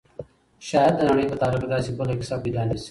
[0.67, 2.79] شاید د نړۍ په تاریخ کې داسې بله کیسه پیدا نه شي.